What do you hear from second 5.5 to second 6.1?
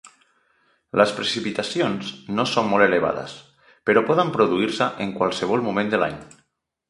moment de